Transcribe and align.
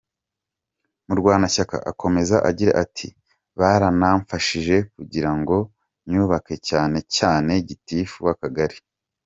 Murwanashyaka 1.07 1.75
akomeza 1.91 2.35
agira 2.49 2.71
ati 2.83 3.07
“Baranamfashije 3.59 4.75
kugira 4.95 5.31
ngo 5.39 5.57
nyubake 6.09 6.55
cyane 6.69 6.97
cyane 7.15 7.51
Gitifu 7.69 8.17
w’Akagari. 8.25 8.77